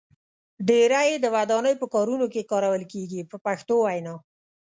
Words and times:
ډیری 0.67 1.03
یې 1.11 1.15
د 1.21 1.25
ودانۍ 1.35 1.73
په 1.81 1.85
کارونو 1.93 2.25
کې 2.33 2.49
کارول 2.51 2.83
کېږي 2.91 3.21
په 3.31 3.37
پښتو 3.45 3.75
وینا. 3.85 4.15